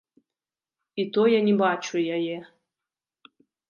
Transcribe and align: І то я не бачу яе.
І 1.01 1.05
то 1.13 1.27
я 1.37 1.43
не 1.51 1.55
бачу 1.61 2.05
яе. 2.19 2.37